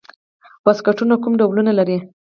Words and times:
واسکټونه 0.65 1.15
کوم 1.23 1.33
ډولونه 1.39 1.71
لري؟ 1.79 1.97